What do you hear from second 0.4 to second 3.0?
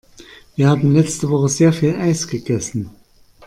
Wir haben letzte Woche sehr viel Eis gegessen.